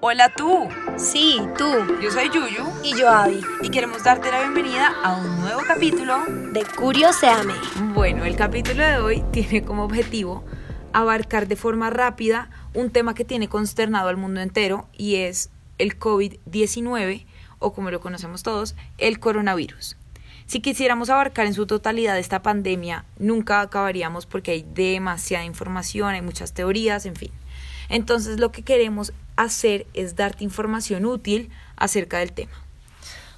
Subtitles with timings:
[0.00, 0.68] Hola tú.
[0.96, 1.66] Sí, tú.
[2.00, 2.64] Yo soy Yuyu.
[2.84, 3.40] Y yo Abby.
[3.62, 6.20] Y queremos darte la bienvenida a un nuevo capítulo
[6.52, 7.54] de Curioseame.
[7.94, 10.44] Bueno, el capítulo de hoy tiene como objetivo
[10.92, 15.98] abarcar de forma rápida un tema que tiene consternado al mundo entero y es el
[15.98, 17.26] COVID-19
[17.58, 19.96] o como lo conocemos todos, el coronavirus.
[20.46, 26.22] Si quisiéramos abarcar en su totalidad esta pandemia, nunca acabaríamos porque hay demasiada información, hay
[26.22, 27.32] muchas teorías, en fin.
[27.88, 32.52] Entonces lo que queremos hacer es darte información útil acerca del tema.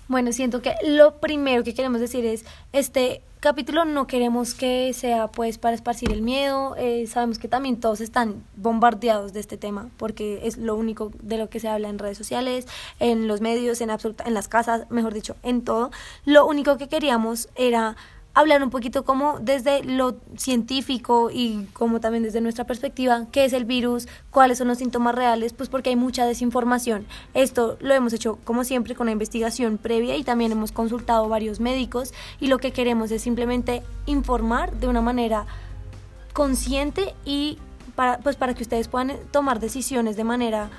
[0.08, 5.28] Bueno, siento que lo primero que queremos decir es, este capítulo no queremos que sea
[5.28, 9.88] pues para esparcir el miedo, eh, sabemos que también todos están bombardeados de este tema
[9.96, 12.66] porque es lo único de lo que se habla en redes sociales,
[12.98, 15.90] en los medios, en, absoluta, en las casas, mejor dicho, en todo.
[16.24, 17.96] Lo único que queríamos era
[18.34, 23.52] hablar un poquito como desde lo científico y como también desde nuestra perspectiva, qué es
[23.52, 27.06] el virus, cuáles son los síntomas reales, pues porque hay mucha desinformación.
[27.34, 31.60] Esto lo hemos hecho como siempre con la investigación previa y también hemos consultado varios
[31.60, 35.46] médicos y lo que queremos es simplemente informar de una manera
[36.32, 37.58] consciente y
[37.96, 40.70] para pues para que ustedes puedan tomar decisiones de manera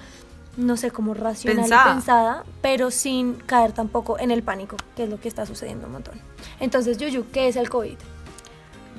[0.57, 5.09] no sé, cómo racional y pensada, pero sin caer tampoco en el pánico, que es
[5.09, 6.15] lo que está sucediendo un montón.
[6.59, 7.97] Entonces, Yuyu, ¿qué es el COVID?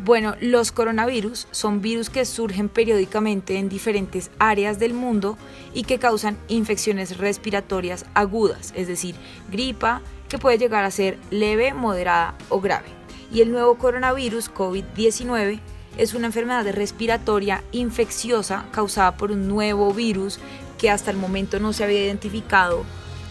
[0.05, 5.36] Bueno, los coronavirus son virus que surgen periódicamente en diferentes áreas del mundo
[5.75, 9.14] y que causan infecciones respiratorias agudas, es decir,
[9.50, 12.89] gripa que puede llegar a ser leve, moderada o grave.
[13.33, 15.61] Y el nuevo coronavirus COVID-19
[15.98, 20.39] es una enfermedad respiratoria infecciosa causada por un nuevo virus
[20.83, 22.83] que hasta el momento no se había identificado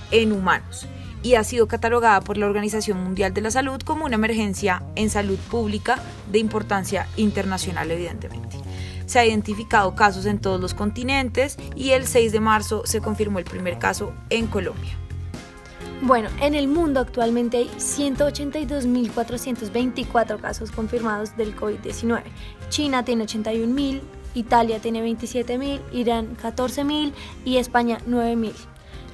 [0.10, 0.88] en humanos
[1.22, 5.10] y ha sido catalogada por la Organización Mundial de la Salud como una emergencia en
[5.10, 6.00] salud pública
[6.32, 8.56] de importancia internacional, evidentemente.
[9.06, 13.40] Se ha identificado casos en todos los continentes y el 6 de marzo se confirmó
[13.40, 14.98] el primer caso en Colombia.
[16.02, 22.24] Bueno, en el mundo actualmente hay 182.424 casos confirmados del COVID-19.
[22.70, 24.00] China tiene 81.000,
[24.34, 27.14] Italia tiene 27.000, Irán 14.000
[27.46, 28.54] y España 9.000.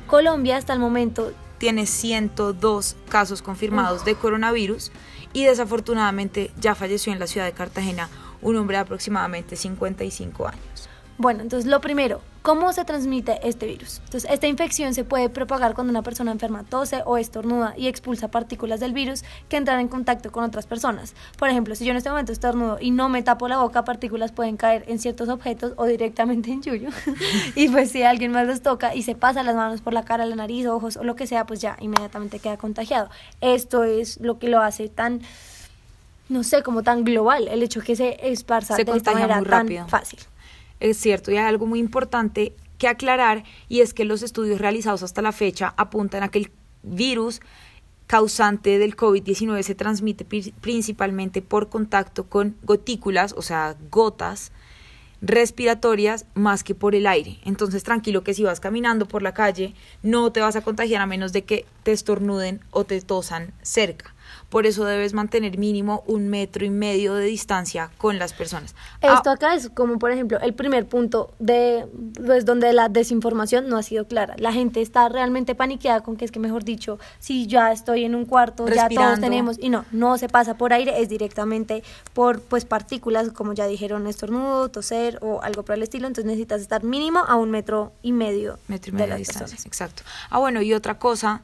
[0.07, 4.91] Colombia hasta el momento tiene 102 casos confirmados de coronavirus
[5.33, 8.09] y desafortunadamente ya falleció en la ciudad de Cartagena
[8.41, 10.89] un hombre de aproximadamente 55 años.
[11.19, 14.01] Bueno, entonces lo primero, ¿cómo se transmite este virus?
[14.05, 18.27] Entonces, esta infección se puede propagar cuando una persona enferma tose o estornuda y expulsa
[18.27, 21.15] partículas del virus que entran en contacto con otras personas.
[21.39, 24.31] Por ejemplo, si yo en este momento estornudo y no me tapo la boca, partículas
[24.31, 26.89] pueden caer en ciertos objetos o directamente en Yuyo.
[27.55, 30.23] y pues si alguien más los toca y se pasa las manos por la cara,
[30.27, 33.09] la nariz, ojos o lo que sea, pues ya inmediatamente queda contagiado.
[33.41, 35.21] Esto es lo que lo hace tan
[36.29, 40.19] no sé, como tan global, el hecho que se esparza de esta manera tan fácil
[40.79, 45.03] es cierto y hay algo muy importante que aclarar y es que los estudios realizados
[45.03, 46.51] hasta la fecha apuntan a que el
[46.83, 47.41] virus
[48.05, 50.25] causante del COVID-19 se transmite
[50.61, 54.51] principalmente por contacto con gotículas, o sea, gotas
[55.21, 57.39] respiratorias más que por el aire.
[57.43, 59.73] Entonces, tranquilo que si vas caminando por la calle,
[60.03, 64.13] no te vas a contagiar a menos de que te estornuden o te tosan cerca.
[64.49, 68.75] Por eso debes mantener mínimo un metro y medio de distancia con las personas.
[69.01, 71.85] Esto ah, acá es como, por ejemplo, el primer punto de,
[72.25, 74.35] pues, donde la desinformación no ha sido clara.
[74.37, 78.15] La gente está realmente paniqueada con que es que, mejor dicho, si ya estoy en
[78.15, 81.83] un cuarto, ya todos tenemos, y no, no se pasa por aire, es directamente
[82.13, 86.07] por, pues, partículas, como ya dijeron, estornudo, toser o algo por el estilo.
[86.07, 89.57] Entonces necesitas estar mínimo a un metro y medio, metro y medio de, distancia.
[89.65, 90.03] Exacto.
[90.29, 91.43] Ah, bueno, y otra cosa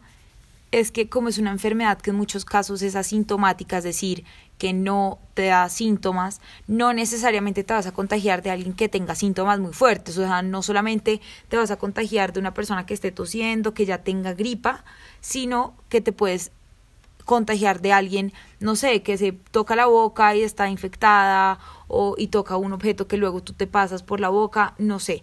[0.73, 4.25] es que como es una enfermedad que en muchos casos es asintomática, es decir,
[4.57, 9.13] que no te da síntomas, no necesariamente te vas a contagiar de alguien que tenga
[9.13, 12.95] síntomas muy fuertes, o sea, no solamente te vas a contagiar de una persona que
[12.95, 14.84] esté tosiendo, que ya tenga gripa,
[15.22, 16.51] sino que te puedes
[17.23, 22.29] contagiar de alguien, no sé, que se toca la boca y está infectada o y
[22.29, 25.22] toca un objeto que luego tú te pasas por la boca, no sé.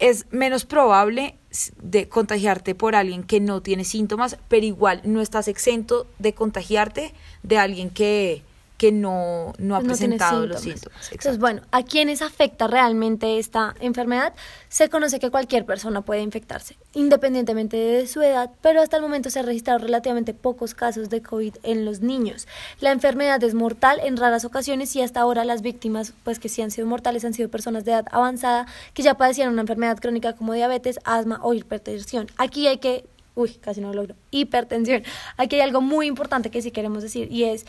[0.00, 1.38] Es menos probable
[1.82, 7.12] de contagiarte por alguien que no tiene síntomas, pero igual no estás exento de contagiarte
[7.42, 8.42] de alguien que,
[8.76, 11.10] que no, no ha presentado los síntomas.
[11.10, 14.34] Entonces, bueno, ¿a quiénes afecta realmente esta enfermedad?
[14.68, 19.30] Se conoce que cualquier persona puede infectarse, independientemente de su edad, pero hasta el momento
[19.30, 22.46] se han registrado relativamente pocos casos de COVID en los niños.
[22.80, 26.60] La enfermedad es mortal en raras ocasiones y hasta ahora las víctimas, pues que sí
[26.60, 30.34] han sido mortales, han sido personas de edad avanzada que ya padecían una enfermedad crónica
[30.34, 32.26] como diabetes, asma o hipertensión.
[32.36, 33.06] Aquí hay que
[33.36, 35.04] uy, casi no lo logro, hipertensión.
[35.36, 37.66] Aquí hay algo muy importante que sí queremos decir y es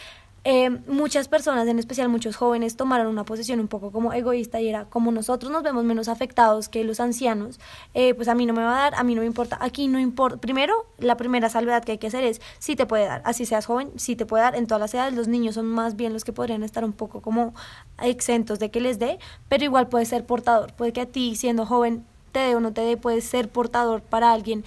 [0.50, 4.70] eh, muchas personas, en especial muchos jóvenes, tomaron una posición un poco como egoísta y
[4.70, 7.60] era como nosotros nos vemos menos afectados que los ancianos,
[7.94, 9.90] eh, pues a mí no me va a dar, a mí no me importa, aquí
[9.90, 10.38] no importa.
[10.38, 13.66] Primero, la primera salvedad que hay que hacer es, si te puede dar, así seas
[13.66, 16.24] joven, si te puede dar, en todas las edades los niños son más bien los
[16.24, 17.54] que podrían estar un poco como
[18.02, 21.66] exentos de que les dé, pero igual puede ser portador, puede que a ti siendo
[21.66, 24.64] joven te dé o no te dé, puedes ser portador para alguien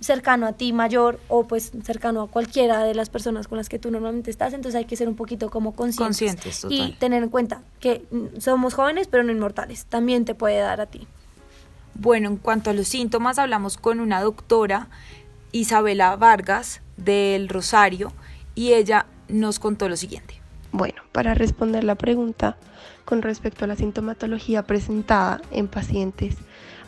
[0.00, 3.78] cercano a ti, mayor o pues cercano a cualquiera de las personas con las que
[3.78, 7.62] tú normalmente estás, entonces hay que ser un poquito como conscientes, y tener en cuenta
[7.80, 8.04] que
[8.38, 11.06] somos jóvenes pero no inmortales, también te puede dar a ti.
[11.94, 14.88] Bueno, en cuanto a los síntomas, hablamos con una doctora,
[15.50, 18.12] Isabela Vargas, del Rosario,
[18.54, 20.40] y ella nos contó lo siguiente.
[20.70, 22.56] Bueno, para responder la pregunta
[23.04, 26.36] con respecto a la sintomatología presentada en pacientes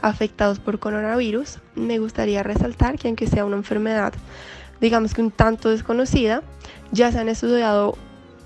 [0.02, 4.12] afectados por coronavirus, me gustaría resaltar que aunque sea una enfermedad,
[4.80, 6.42] digamos que un tanto desconocida,
[6.92, 7.96] ya se han estudiado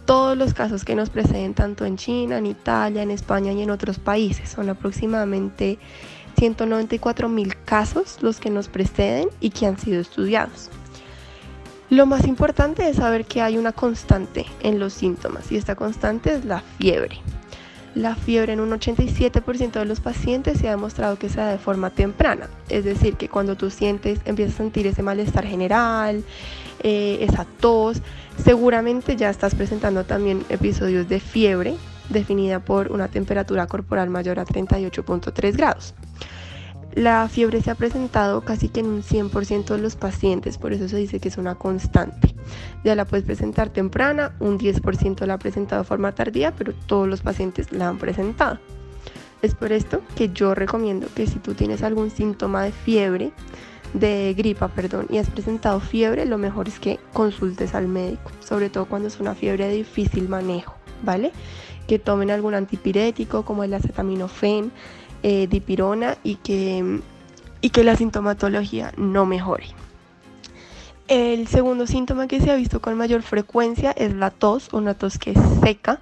[0.04, 3.70] todos los casos que nos preceden tanto en China, en Italia, en España y en
[3.70, 4.50] otros países.
[4.50, 5.78] Son aproximadamente
[6.36, 10.70] 194 mil casos los que nos preceden y que han sido estudiados.
[11.90, 16.34] Lo más importante es saber que hay una constante en los síntomas y esta constante
[16.34, 17.20] es la fiebre.
[17.94, 21.90] La fiebre en un 87% de los pacientes se ha demostrado que se de forma
[21.90, 26.24] temprana, es decir, que cuando tú sientes, empiezas a sentir ese malestar general,
[26.82, 28.02] eh, esa tos,
[28.42, 31.76] seguramente ya estás presentando también episodios de fiebre
[32.08, 35.94] definida por una temperatura corporal mayor a 38.3 grados.
[36.94, 40.88] La fiebre se ha presentado casi que en un 100% de los pacientes, por eso
[40.88, 42.33] se dice que es una constante.
[42.84, 47.08] Ya la puedes presentar temprana, un 10% la ha presentado de forma tardía, pero todos
[47.08, 48.58] los pacientes la han presentado.
[49.40, 53.32] Es por esto que yo recomiendo que si tú tienes algún síntoma de fiebre,
[53.94, 58.68] de gripa, perdón, y has presentado fiebre, lo mejor es que consultes al médico, sobre
[58.68, 61.32] todo cuando es una fiebre de difícil manejo, ¿vale?
[61.86, 64.72] Que tomen algún antipirético como el acetaminofén,
[65.22, 67.00] eh, dipirona y que,
[67.60, 69.66] y que la sintomatología no mejore.
[71.06, 75.18] El segundo síntoma que se ha visto con mayor frecuencia es la tos, una tos
[75.18, 76.00] que es seca,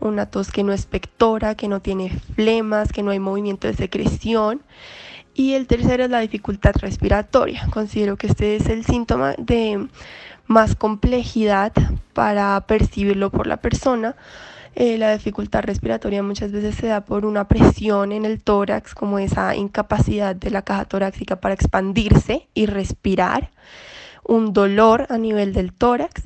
[0.00, 3.74] una tos que no es pectora, que no tiene flemas, que no hay movimiento de
[3.74, 4.62] secreción.
[5.34, 7.68] Y el tercero es la dificultad respiratoria.
[7.70, 9.86] Considero que este es el síntoma de
[10.46, 11.72] más complejidad
[12.14, 14.16] para percibirlo por la persona
[14.80, 19.18] eh, la dificultad respiratoria muchas veces se da por una presión en el tórax, como
[19.18, 23.50] esa incapacidad de la caja torácica para expandirse y respirar
[24.28, 26.22] un dolor a nivel del tórax.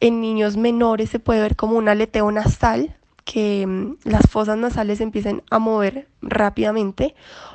[0.00, 5.00] En niños menores se puede ver como un aleteo nasal, que mm, las fosas nasales
[5.00, 7.14] empiecen a mover rápidamente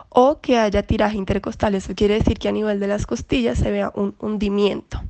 [0.10, 1.76] o que haya tiraje intercostal.
[1.76, 5.04] Eso quiere decir que a nivel de las costillas se vea un hundimiento.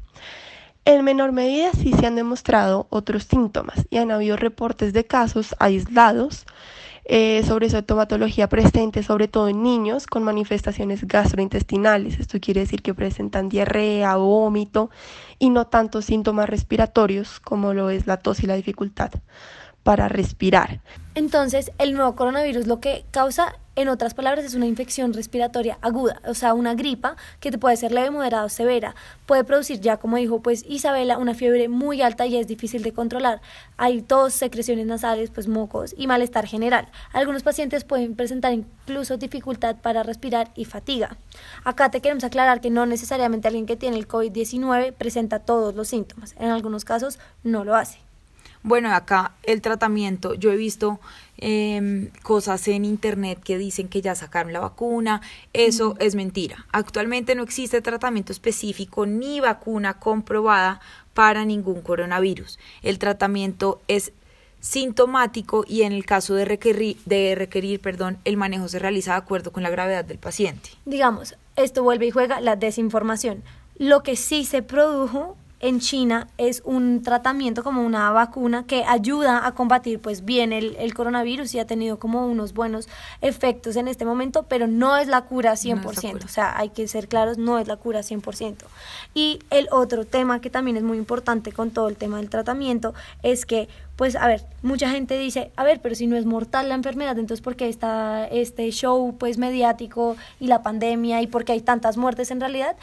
[0.86, 5.56] En menor medida sí se han demostrado otros síntomas y han habido reportes de casos
[5.60, 6.46] aislados
[7.12, 12.20] eh, sobre estomatología presente, sobre todo en niños con manifestaciones gastrointestinales.
[12.20, 14.92] Esto quiere decir que presentan diarrea, vómito
[15.40, 19.10] y no tantos síntomas respiratorios como lo es la tos y la dificultad
[19.84, 20.82] para respirar.
[21.16, 26.22] Entonces, el nuevo coronavirus lo que causa, en otras palabras, es una infección respiratoria aguda,
[26.26, 28.96] o sea, una gripa que te puede ser leve, moderada o severa.
[29.26, 32.94] Puede producir ya, como dijo pues Isabela, una fiebre muy alta y es difícil de
[32.94, 33.42] controlar.
[33.78, 36.88] Hay tos, secreciones nasales, pues mocos y malestar general.
[37.12, 41.18] Algunos pacientes pueden presentar incluso dificultad para respirar y fatiga.
[41.64, 45.88] Acá te queremos aclarar que no necesariamente alguien que tiene el COVID-19 presenta todos los
[45.88, 46.36] síntomas.
[46.40, 48.09] En algunos casos no lo hace.
[48.62, 51.00] Bueno, acá el tratamiento, yo he visto
[51.38, 55.22] em, cosas en internet que dicen que ya sacaron la vacuna,
[55.54, 56.66] eso es mentira.
[56.74, 60.82] Actualmente no existe tratamiento específico ni vacuna comprobada
[61.14, 62.60] para ningún coronavirus.
[62.84, 64.12] El tratamiento es
[64.60, 69.20] sintomático y en el caso de requerir, de requerir perdón, el manejo se realiza de
[69.20, 70.72] acuerdo con la gravedad del paciente.
[70.86, 73.42] Digamos, esto vuelve y juega la desinformación.
[73.78, 79.46] Lo que sí se produjo en China es un tratamiento como una vacuna que ayuda
[79.46, 82.88] a combatir pues bien el, el, coronavirus y ha tenido como unos buenos
[83.22, 87.08] efectos en este momento, pero no es la cura 100%, o sea, hay que ser
[87.08, 88.56] claros, no es la cura 100%.
[89.14, 92.94] Y el otro tema que también es muy importante con todo el tema del tratamiento
[93.24, 93.68] es que
[94.00, 97.20] pues a ver, mucha gente dice, a ver, pero si no es mortal la enfermedad,
[97.20, 101.60] entonces ¿por qué está este show pues mediático y la pandemia y por qué hay
[101.60, 102.78] tantas muertes en realidad?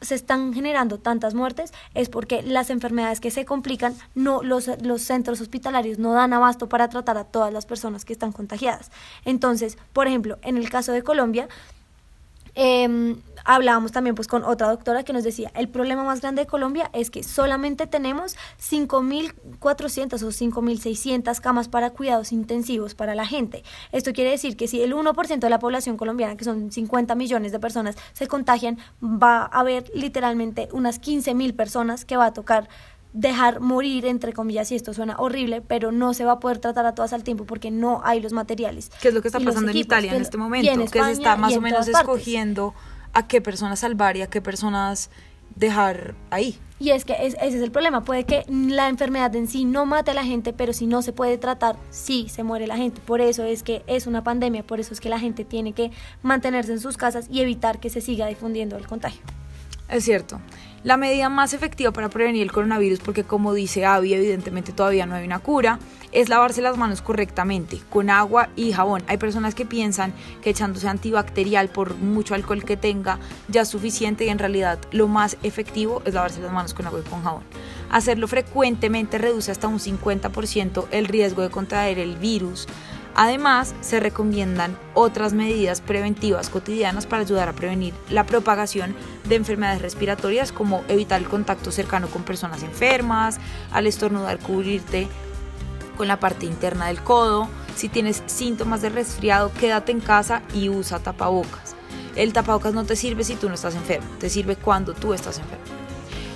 [0.00, 5.02] Se están generando tantas muertes es porque las enfermedades que se complican, no, los, los
[5.02, 8.90] centros hospitalarios no dan abasto para tratar a todas las personas que están contagiadas.
[9.24, 11.48] Entonces, por ejemplo, en el caso de Colombia,
[12.54, 16.46] em, hablábamos también pues con otra doctora que nos decía, el problema más grande de
[16.46, 23.62] Colombia es que solamente tenemos 5.400 o 5.600 camas para cuidados intensivos para la gente.
[23.92, 27.52] Esto quiere decir que si el 1% de la población colombiana, que son 50 millones
[27.52, 32.68] de personas, se contagian, va a haber literalmente unas 15.000 personas que va a tocar
[33.12, 36.84] dejar morir, entre comillas, y esto suena horrible, pero no se va a poder tratar
[36.84, 38.90] a todas al tiempo porque no hay los materiales.
[39.00, 40.84] ¿Qué es lo que está pasando en Italia en este momento?
[40.90, 42.74] que se está más o menos escogiendo
[43.16, 45.08] a qué personas salvar y a qué personas
[45.54, 46.58] dejar ahí.
[46.78, 50.10] Y es que ese es el problema, puede que la enfermedad en sí no mate
[50.10, 53.00] a la gente, pero si no se puede tratar, sí se muere la gente.
[53.00, 55.90] Por eso es que es una pandemia, por eso es que la gente tiene que
[56.22, 59.22] mantenerse en sus casas y evitar que se siga difundiendo el contagio.
[59.88, 60.38] Es cierto.
[60.84, 65.14] La medida más efectiva para prevenir el coronavirus, porque como dice Avi, evidentemente todavía no
[65.14, 65.78] hay una cura,
[66.12, 69.02] es lavarse las manos correctamente, con agua y jabón.
[69.08, 74.24] Hay personas que piensan que echándose antibacterial por mucho alcohol que tenga ya es suficiente
[74.24, 77.42] y en realidad lo más efectivo es lavarse las manos con agua y con jabón.
[77.90, 82.66] Hacerlo frecuentemente reduce hasta un 50% el riesgo de contraer el virus
[83.18, 88.94] Además, se recomiendan otras medidas preventivas cotidianas para ayudar a prevenir la propagación
[89.26, 93.40] de enfermedades respiratorias como evitar el contacto cercano con personas enfermas,
[93.72, 95.08] al estornudar cubrirte
[95.96, 100.68] con la parte interna del codo, si tienes síntomas de resfriado quédate en casa y
[100.68, 101.74] usa tapabocas.
[102.14, 105.38] El tapabocas no te sirve si tú no estás enfermo, te sirve cuando tú estás
[105.38, 105.64] enfermo.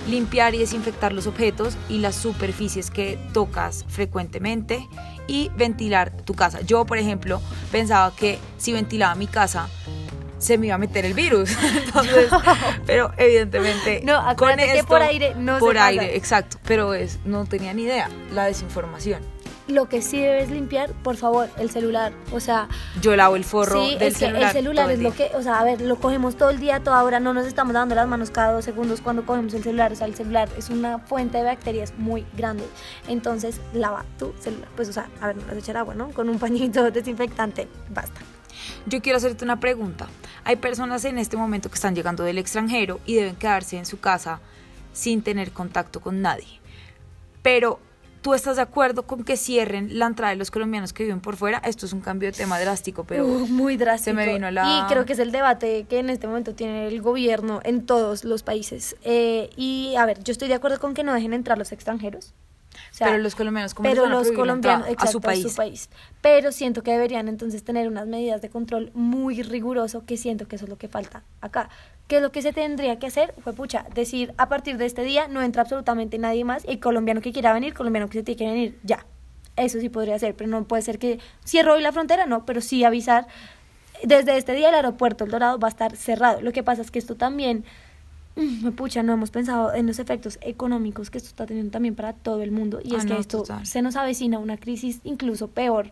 [0.07, 4.87] Limpiar y desinfectar los objetos y las superficies que tocas frecuentemente
[5.27, 6.61] y ventilar tu casa.
[6.61, 7.41] Yo, por ejemplo,
[7.71, 9.69] pensaba que si ventilaba mi casa,
[10.39, 11.51] se me iba a meter el virus.
[12.85, 17.45] pero evidentemente no, con esto, que por aire no por aire, exacto, pero es no
[17.45, 19.21] tenía ni idea la desinformación
[19.67, 22.13] lo que sí debes limpiar, por favor, el celular.
[22.31, 22.67] O sea,
[23.01, 24.43] yo lavo el forro sí, del es que celular.
[24.43, 27.03] El celular es lo que, o sea, a ver, lo cogemos todo el día, toda
[27.03, 29.91] hora, no nos estamos dando las manos cada dos segundos cuando cogemos el celular.
[29.91, 32.63] O sea, el celular es una fuente de bacterias muy grande.
[33.07, 34.67] Entonces, lava tu celular.
[34.75, 36.09] Pues, o sea, a ver, no vas a echar agua, ¿no?
[36.11, 38.21] Con un pañito desinfectante, basta.
[38.85, 40.07] Yo quiero hacerte una pregunta.
[40.43, 43.99] Hay personas en este momento que están llegando del extranjero y deben quedarse en su
[43.99, 44.39] casa
[44.93, 46.59] sin tener contacto con nadie.
[47.41, 47.79] Pero
[48.21, 51.37] ¿Tú estás de acuerdo con que cierren la entrada de los colombianos que viven por
[51.37, 51.57] fuera?
[51.65, 54.11] Esto es un cambio de tema drástico, pero muy drástico.
[54.11, 54.63] Se me vino la...
[54.79, 58.23] Y creo que es el debate que en este momento tiene el gobierno en todos
[58.23, 58.95] los países.
[59.03, 62.33] Eh, y a ver, yo estoy de acuerdo con que no dejen entrar los extranjeros
[62.99, 65.89] pero los colombianos, ¿cómo pero los colombianos, a, su país?
[66.21, 70.55] Pero siento que deberían entonces tener unas medidas de control muy riguroso, que siento que
[70.55, 71.69] eso es lo que falta acá.
[72.11, 75.29] Que lo que se tendría que hacer fue, pucha, decir a partir de este día
[75.29, 78.47] no entra absolutamente nadie más, y colombiano que quiera venir, colombiano que se tiene que
[78.47, 79.05] venir, ya.
[79.55, 82.59] Eso sí podría ser, pero no puede ser que cierre hoy la frontera, no, pero
[82.59, 83.27] sí avisar.
[84.03, 86.41] Desde este día el aeropuerto El Dorado va a estar cerrado.
[86.41, 87.63] Lo que pasa es que esto también
[88.35, 92.13] Mm, pucha, no hemos pensado en los efectos económicos que esto está teniendo también para
[92.13, 95.91] todo el mundo y es ah, que esto se nos avecina una crisis incluso peor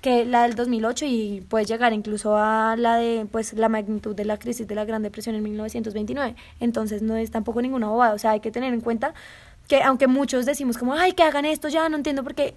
[0.00, 4.24] que la del 2008 y puede llegar incluso a la de pues la magnitud de
[4.24, 6.36] la crisis de la Gran Depresión en 1929.
[6.60, 9.14] Entonces no es tampoco ninguna bobada, o sea, hay que tener en cuenta
[9.68, 12.54] que aunque muchos decimos como, "Ay, que hagan esto ya", no entiendo por qué.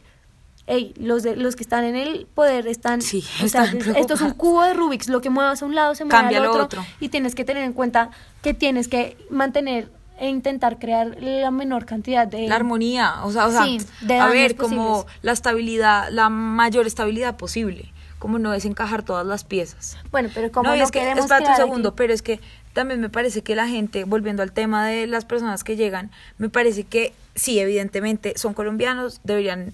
[0.66, 3.02] Ey, los, de, los que están en el poder están...
[3.02, 6.38] Sí, esto es un cubo de Rubik's, lo que muevas a un lado se mueve
[6.38, 11.18] al otro, Y tienes que tener en cuenta que tienes que mantener e intentar crear
[11.20, 12.48] la menor cantidad de...
[12.48, 17.92] La armonía, o sea, o sea a ver, como la estabilidad, la mayor estabilidad posible,
[18.20, 19.98] como no desencajar todas las piezas.
[20.12, 22.40] Bueno, pero como no, es que, espérate un segundo, pero es que
[22.74, 26.50] también me parece que la gente, volviendo al tema de las personas que llegan, me
[26.50, 29.74] parece que sí, evidentemente son colombianos, deberían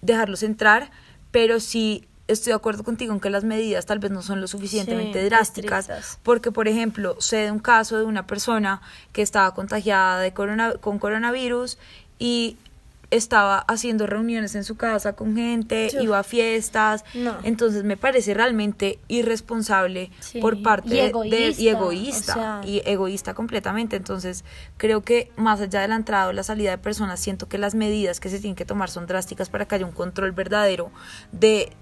[0.00, 0.90] dejarlos entrar,
[1.30, 4.46] pero sí estoy de acuerdo contigo en que las medidas tal vez no son lo
[4.46, 8.80] suficientemente drásticas, porque por ejemplo, sé de un caso de una persona
[9.12, 11.78] que estaba contagiada de corona, con coronavirus
[12.18, 12.56] y
[13.10, 17.04] estaba haciendo reuniones en su casa con gente, iba a fiestas,
[17.42, 20.10] entonces me parece realmente irresponsable
[20.42, 24.44] por parte de y egoísta y egoísta completamente, entonces
[24.76, 27.74] creo que más allá de la entrada o la salida de personas, siento que las
[27.74, 30.90] medidas que se tienen que tomar son drásticas para que haya un control verdadero
[31.32, 31.72] de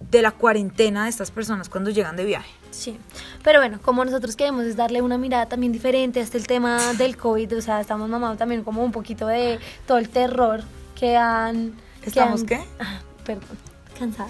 [0.00, 2.50] de la cuarentena de estas personas cuando llegan de viaje.
[2.70, 2.98] Sí,
[3.42, 6.92] pero bueno, como nosotros queremos es darle una mirada también diferente a este el tema
[6.94, 10.62] del COVID, o sea, estamos mamados también como un poquito de todo el terror
[10.98, 11.74] que han...
[12.02, 12.60] ¿Estamos qué?
[12.80, 13.56] Ah, perdón,
[13.98, 14.28] cansada.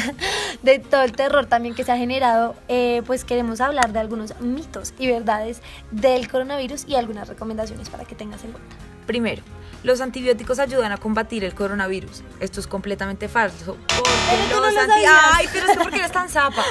[0.62, 4.38] de todo el terror también que se ha generado, eh, pues queremos hablar de algunos
[4.40, 8.76] mitos y verdades del coronavirus y algunas recomendaciones para que tengas en cuenta.
[9.06, 9.42] Primero,
[9.82, 12.22] los antibióticos ayudan a combatir el coronavirus.
[12.40, 13.76] Esto es completamente falso.
[13.96, 14.10] Porque
[14.48, 15.10] Pero no lo.
[15.34, 16.64] Ay, pero es que porque eres tan zapa.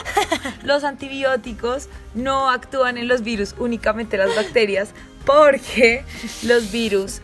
[0.64, 4.90] Los antibióticos no actúan en los virus, únicamente las bacterias,
[5.26, 6.04] porque
[6.44, 7.22] los virus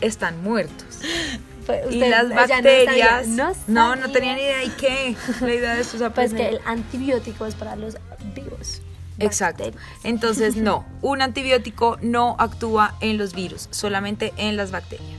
[0.00, 1.00] están muertos.
[1.66, 3.26] Fue- y las ella no sabía, bacterias.
[3.28, 4.64] no, no, no tenía ni idea.
[4.64, 5.16] ¿Y qué?
[5.40, 7.96] La idea de es Pues que el antibiótico es para los
[8.34, 8.80] virus.
[9.18, 9.64] Exacto.
[9.64, 9.90] bacterias.
[10.04, 15.17] Entonces, no, un antibiótico no actúa en los virus, solamente en las bacterias.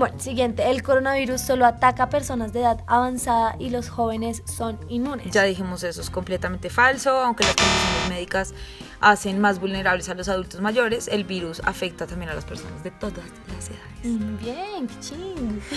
[0.00, 0.70] Bueno, siguiente.
[0.70, 5.30] El coronavirus solo ataca a personas de edad avanzada y los jóvenes son inmunes.
[5.30, 8.54] Ya dijimos eso, es completamente falso, aunque las condiciones médicas
[9.02, 12.92] hacen más vulnerables a los adultos mayores, el virus afecta también a las personas de
[12.92, 13.99] todas las edades.
[14.02, 15.60] Mm, Bien, ching.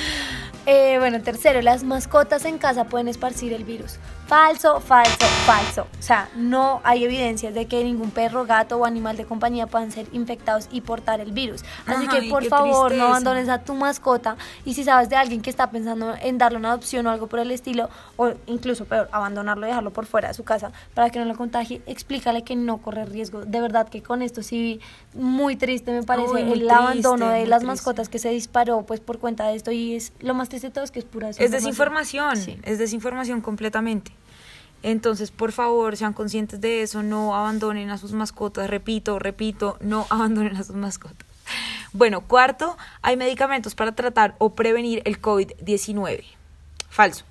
[0.65, 3.97] Eh, bueno, tercero, las mascotas en casa pueden esparcir el virus.
[4.27, 5.87] Falso, falso, falso.
[5.99, 9.91] O sea, no hay evidencias de que ningún perro, gato o animal de compañía puedan
[9.91, 11.65] ser infectados y portar el virus.
[11.85, 12.95] Así que por favor, tristeza.
[12.95, 14.37] no abandones a tu mascota.
[14.63, 17.39] Y si sabes de alguien que está pensando en darle una adopción o algo por
[17.39, 21.19] el estilo, o incluso peor, abandonarlo y dejarlo por fuera de su casa para que
[21.19, 23.43] no lo contagie, explícale que no corre riesgo.
[23.43, 24.79] De verdad que con esto sí,
[25.13, 27.67] muy triste me parece Uy, el abandono de las triste.
[27.67, 30.71] mascotas que se disparó pues por cuenta de esto y es lo más triste de
[30.75, 32.59] todo es que es pura Es desinformación, Sí.
[32.61, 34.11] es desinformación completamente.
[34.83, 40.05] Entonces, por favor, sean conscientes de eso, no abandonen a sus mascotas, repito, repito, no
[40.11, 41.25] abandonen a sus mascotas.
[41.91, 46.23] Bueno, cuarto, hay medicamentos para tratar o prevenir el COVID-19.
[46.91, 47.25] Falso.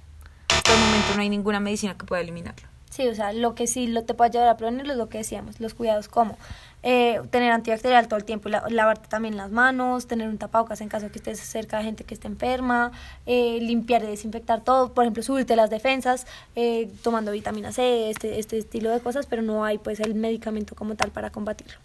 [0.49, 2.67] Hasta el momento no hay ninguna medicina que pueda eliminarlo.
[2.93, 5.17] Sí, o sea, lo que sí lo te puede ayudar a prevenirlo es lo que
[5.17, 6.37] decíamos, los cuidados como
[6.83, 11.07] eh, tener antibacterial todo el tiempo, lavarte también las manos, tener un tapabocas en caso
[11.07, 12.93] de que estés cerca de gente que esté enferma,
[13.25, 18.39] eh, limpiar y desinfectar todo, por ejemplo, subirte las defensas, eh, tomando vitamina C, este,
[18.39, 21.79] este estilo de cosas, pero no hay pues el medicamento como tal para combatirlo.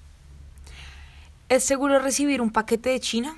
[1.47, 3.37] ¿Es seguro recibir un paquete de China?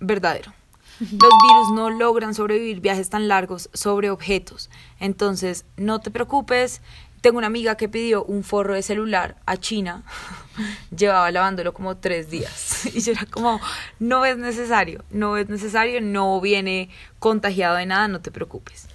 [0.00, 0.52] Verdadero.
[1.00, 4.70] Los virus no logran sobrevivir viajes tan largos sobre objetos.
[5.00, 6.80] Entonces, no te preocupes.
[7.20, 10.04] Tengo una amiga que pidió un forro de celular a China.
[10.96, 12.86] Llevaba lavándolo como tres días.
[12.94, 13.60] Y yo era como,
[13.98, 18.88] no es necesario, no es necesario, no viene contagiado de nada, no te preocupes.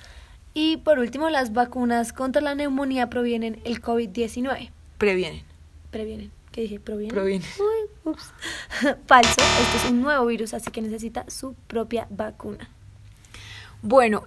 [0.53, 4.69] Y por último, las vacunas contra la neumonía provienen el COVID-19.
[4.97, 5.43] Previenen.
[5.91, 6.38] Previenen.
[6.51, 6.79] ¿Qué dije?
[6.79, 7.13] ¿Provienen?
[7.13, 7.47] Provienen.
[7.59, 8.31] Uy, ups.
[9.07, 9.35] Falso.
[9.61, 12.69] Este es un nuevo virus, así que necesita su propia vacuna.
[13.81, 14.23] Bueno,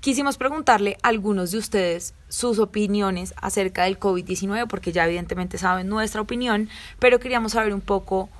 [0.00, 5.88] quisimos preguntarle a algunos de ustedes sus opiniones acerca del COVID-19, porque ya evidentemente saben
[5.88, 6.68] nuestra opinión,
[6.98, 8.30] pero queríamos saber un poco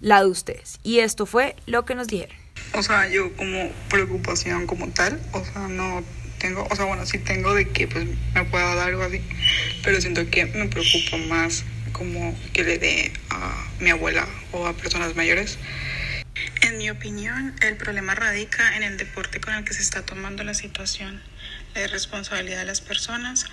[0.00, 0.78] la de ustedes.
[0.82, 2.36] Y esto fue lo que nos dijeron.
[2.74, 6.02] O sea, yo como preocupación como tal, o sea, no
[6.38, 9.20] tengo, o sea, bueno, sí tengo de que pues me pueda dar algo así,
[9.82, 11.64] pero siento que me preocupa más
[11.98, 15.58] como que le dé a mi abuela o a personas mayores.
[16.62, 20.44] En mi opinión, el problema radica en el deporte con el que se está tomando
[20.44, 21.20] la situación,
[21.74, 23.46] la irresponsabilidad de las personas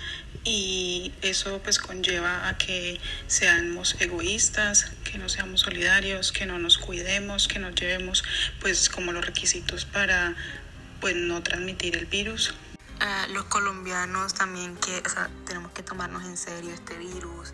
[0.44, 6.78] y eso pues conlleva a que seamos egoístas, que no seamos solidarios, que no nos
[6.78, 8.22] cuidemos, que nos llevemos
[8.60, 10.36] pues como los requisitos para
[11.00, 12.54] pues no transmitir el virus.
[13.32, 17.52] los colombianos también que o sea, tenemos que tomarnos en serio este virus.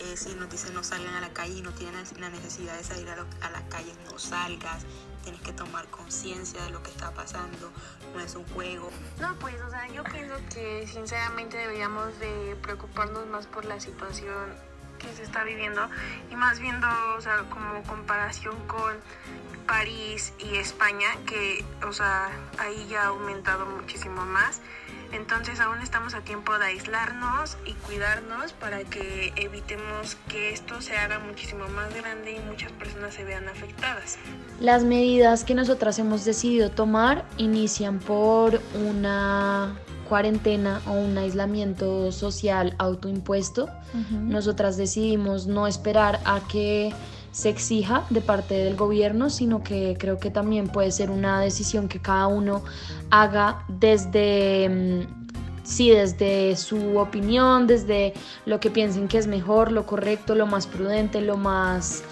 [0.00, 2.82] Eh, si nos dicen no salgan a la calle y no tienen la necesidad de
[2.84, 4.84] salir a, lo- a la calle, no salgas.
[5.22, 7.70] Tienes que tomar conciencia de lo que está pasando.
[8.14, 8.90] No es un juego.
[9.20, 14.54] No, pues, o sea, yo pienso que sinceramente deberíamos de preocuparnos más por la situación
[15.04, 15.88] que se está viviendo
[16.30, 16.86] y más viendo,
[17.16, 18.94] o sea, como comparación con
[19.66, 24.60] París y España, que, o sea, ahí ya ha aumentado muchísimo más.
[25.12, 30.96] Entonces aún estamos a tiempo de aislarnos y cuidarnos para que evitemos que esto se
[30.96, 34.18] haga muchísimo más grande y muchas personas se vean afectadas.
[34.58, 42.74] Las medidas que nosotras hemos decidido tomar inician por una cuarentena o un aislamiento social
[42.78, 43.68] autoimpuesto.
[44.10, 46.92] Nosotras decidimos no esperar a que
[47.34, 51.88] se exija de parte del gobierno, sino que creo que también puede ser una decisión
[51.88, 52.62] que cada uno
[53.10, 58.14] haga desde, mm, sí, desde su opinión, desde
[58.46, 62.04] lo que piensen que es mejor, lo correcto, lo más prudente, lo más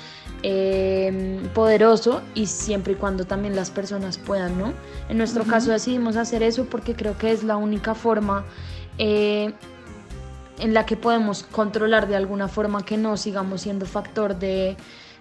[0.42, 4.72] eh, poderoso y siempre y cuando también las personas puedan, ¿no?
[5.09, 8.44] En nuestro caso decidimos hacer eso porque creo que es la única forma
[8.98, 9.52] eh,
[10.59, 14.76] en la que podemos controlar de alguna forma que no sigamos siendo factor de,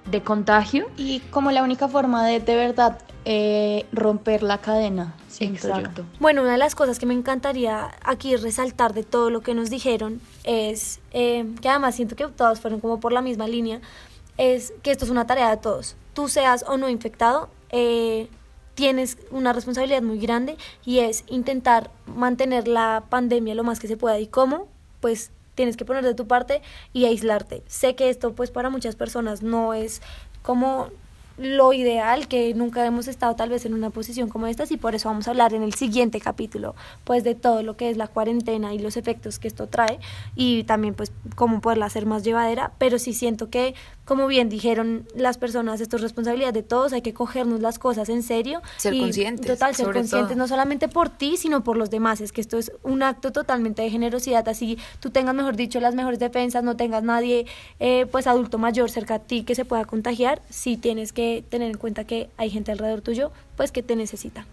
[0.09, 0.87] de contagio.
[0.97, 5.13] Y como la única forma de de verdad eh, romper la cadena.
[5.39, 5.45] yo.
[5.45, 6.05] Exacto.
[6.19, 9.69] Bueno, una de las cosas que me encantaría aquí resaltar de todo lo que nos
[9.69, 13.79] dijeron es, eh, que además siento que todos fueron como por la misma línea,
[14.41, 15.95] es que esto es una tarea de todos.
[16.15, 18.27] Tú seas o no infectado, eh,
[18.73, 23.97] tienes una responsabilidad muy grande y es intentar mantener la pandemia lo más que se
[23.97, 24.67] pueda y cómo,
[24.99, 27.61] pues tienes que poner de tu parte y aislarte.
[27.67, 30.01] Sé que esto pues para muchas personas no es
[30.41, 30.89] como
[31.41, 34.93] lo ideal, que nunca hemos estado tal vez en una posición como esta y por
[34.93, 38.07] eso vamos a hablar en el siguiente capítulo pues de todo lo que es la
[38.07, 39.99] cuarentena y los efectos que esto trae
[40.35, 43.73] y también pues cómo poderla hacer más llevadera, pero sí siento que
[44.11, 48.09] como bien dijeron las personas, esto es responsabilidad de todos, hay que cogernos las cosas
[48.09, 48.61] en serio.
[48.75, 49.47] Ser conscientes.
[49.47, 52.19] Total, ser conscientes no solamente por ti, sino por los demás.
[52.19, 55.95] Es que esto es un acto totalmente de generosidad, así tú tengas, mejor dicho, las
[55.95, 57.45] mejores defensas, no tengas nadie,
[57.79, 61.71] eh, pues adulto mayor cerca a ti que se pueda contagiar, sí tienes que tener
[61.71, 64.45] en cuenta que hay gente alrededor tuyo, pues que te necesita.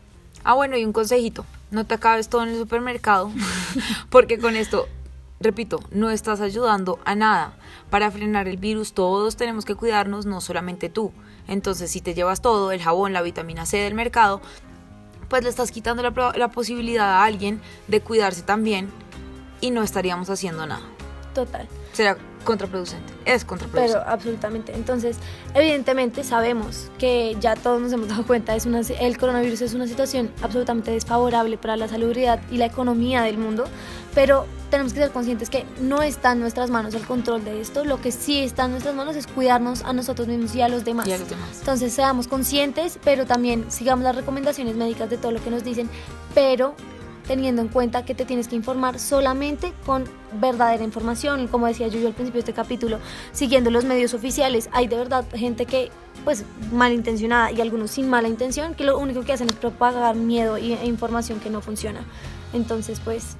[0.45, 3.33] Ah, bueno, y un consejito, no te acabes todo en el supermercado,
[4.11, 4.87] porque con esto
[5.41, 7.55] repito, no estás ayudando a nada.
[7.91, 11.13] Para frenar el virus todos tenemos que cuidarnos, no solamente tú.
[11.47, 14.41] Entonces, si te llevas todo, el jabón, la vitamina C del mercado,
[15.29, 18.91] pues le estás quitando la, la posibilidad a alguien de cuidarse también
[19.61, 20.87] y no estaríamos haciendo nada.
[21.35, 21.69] Total.
[21.93, 23.99] Será contraproducente, es contraproducente.
[23.99, 24.75] Pero absolutamente.
[24.75, 25.19] Entonces,
[25.55, 29.87] evidentemente sabemos que ya todos nos hemos dado cuenta, es una, el coronavirus es una
[29.87, 33.65] situación absolutamente desfavorable para la salubridad y la economía del mundo,
[34.15, 37.85] pero tenemos que ser conscientes que no está en nuestras manos el control de esto,
[37.85, 40.85] lo que sí está en nuestras manos es cuidarnos a nosotros mismos y a los
[40.85, 41.07] demás.
[41.07, 41.59] Y a los demás.
[41.61, 45.89] Entonces seamos conscientes, pero también sigamos las recomendaciones médicas de todo lo que nos dicen,
[46.35, 46.75] pero
[47.29, 50.05] teniendo en cuenta que te tienes que informar solamente con
[50.41, 52.99] verdadera información, como decía yo, al principio de este capítulo,
[53.33, 54.69] siguiendo los medios oficiales.
[54.73, 55.91] Hay de verdad gente que,
[56.25, 60.57] pues, malintencionada y algunos sin mala intención, que lo único que hacen es propagar miedo
[60.57, 62.01] e información que no funciona.
[62.53, 63.37] Entonces, pues...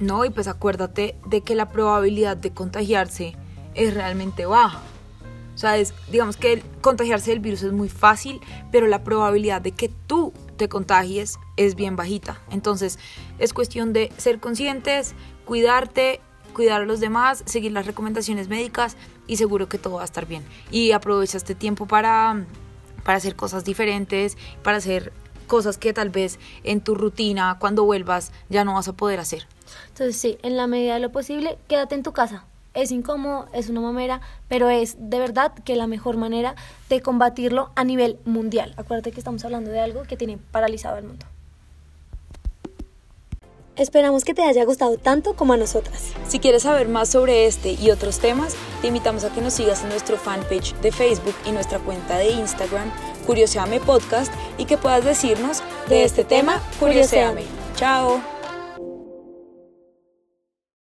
[0.00, 3.36] No, y pues acuérdate de que la probabilidad de contagiarse
[3.74, 4.80] es realmente baja.
[5.54, 8.40] O sea, es, digamos que contagiarse del virus es muy fácil,
[8.72, 12.38] pero la probabilidad de que tú te contagies es bien bajita.
[12.50, 12.98] Entonces
[13.38, 15.14] es cuestión de ser conscientes,
[15.46, 16.20] cuidarte,
[16.52, 20.26] cuidar a los demás, seguir las recomendaciones médicas y seguro que todo va a estar
[20.26, 20.44] bien.
[20.70, 22.44] Y aprovecha este tiempo para,
[23.04, 25.14] para hacer cosas diferentes, para hacer
[25.46, 29.46] cosas que tal vez en tu rutina, cuando vuelvas, ya no vas a poder hacer.
[29.88, 32.44] Entonces sí, en la medida de lo posible, quédate en tu casa
[32.74, 36.54] es incómodo, es una mamera, pero es de verdad que la mejor manera
[36.88, 38.74] de combatirlo a nivel mundial.
[38.76, 41.26] Acuérdate que estamos hablando de algo que tiene paralizado el mundo.
[43.76, 46.12] Esperamos que te haya gustado tanto como a nosotras.
[46.28, 49.82] Si quieres saber más sobre este y otros temas, te invitamos a que nos sigas
[49.82, 52.92] en nuestro fanpage de Facebook y nuestra cuenta de Instagram,
[53.26, 57.44] Curioseame Podcast, y que puedas decirnos de, este, este tema, Curioseame.
[57.76, 58.39] Chao.